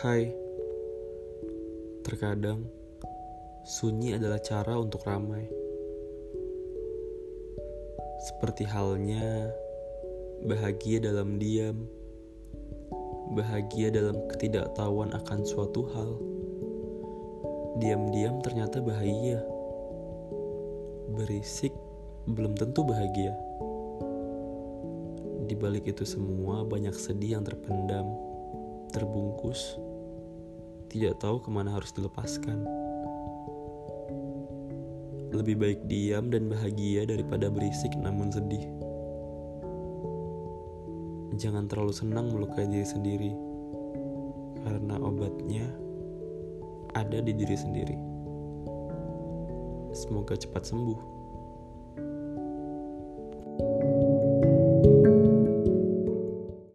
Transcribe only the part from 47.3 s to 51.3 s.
diri sendiri. Semoga cepat sembuh.